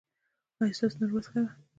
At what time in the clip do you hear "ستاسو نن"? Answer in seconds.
0.77-1.09